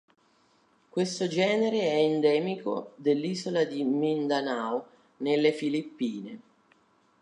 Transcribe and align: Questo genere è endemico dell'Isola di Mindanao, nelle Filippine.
Questo 0.89 1.27
genere 1.27 1.79
è 1.81 1.93
endemico 1.95 2.93
dell'Isola 2.95 3.65
di 3.65 3.83
Mindanao, 3.83 4.85
nelle 5.17 5.51
Filippine. 5.51 6.39